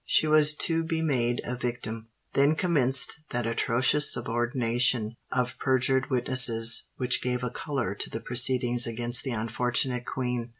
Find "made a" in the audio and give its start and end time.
1.03-1.55